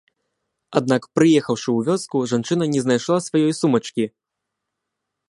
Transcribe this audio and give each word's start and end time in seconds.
Аднак, 0.79 1.03
прыехаўшы 1.19 1.67
ў 1.73 1.79
вёску, 1.89 2.21
жанчына 2.31 2.63
не 2.73 2.81
знайшла 2.87 3.17
сваёй 3.27 3.53
сумачкі. 3.61 4.05